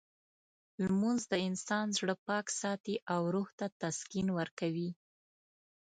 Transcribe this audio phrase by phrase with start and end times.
[0.83, 4.89] لمونځ د انسان زړه پاک ساتي او روح ته تسکین ورکوي.